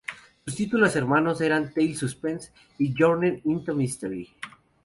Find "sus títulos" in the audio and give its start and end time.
0.43-0.95